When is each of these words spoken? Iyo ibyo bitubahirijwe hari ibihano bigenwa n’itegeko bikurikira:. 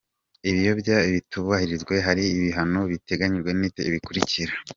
Iyo 0.51 0.67
ibyo 0.73 0.95
bitubahirijwe 1.13 1.95
hari 2.05 2.23
ibihano 2.35 2.79
bigenwa 2.91 3.49
n’itegeko 3.59 3.93
bikurikira:. 3.95 4.53